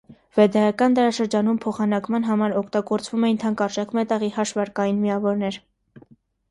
Վեդայական 0.35 0.95
դարաշրջանում 0.99 1.59
փոխանակման 1.65 2.25
համար 2.31 2.57
օգտագործվում 2.63 3.29
էին 3.29 3.39
թանկարժեք 3.45 3.95
մետաղի 4.01 4.35
հաշվարկային 4.41 5.03
միավորներ։ 5.07 5.63